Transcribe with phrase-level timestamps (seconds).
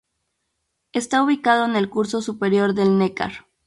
[0.93, 3.45] Está ubicado en el curso superior del Neckar.